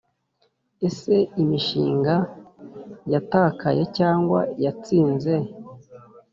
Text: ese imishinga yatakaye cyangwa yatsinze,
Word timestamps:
ese 0.87 1.15
imishinga 1.41 2.15
yatakaye 3.13 3.83
cyangwa 3.97 4.39
yatsinze, 4.63 5.33